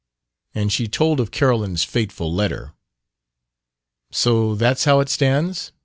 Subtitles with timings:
[0.55, 2.73] And she told of Carolyn's fateful letter.
[4.11, 5.73] "So that's how it stands?"